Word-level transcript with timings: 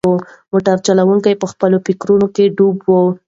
موټر 0.51 0.77
چلونکی 0.87 1.33
په 1.41 1.45
خپلو 1.51 1.77
فکرونو 1.87 2.27
کې 2.35 2.43
ډوب 2.57 2.77
و. 2.87 2.91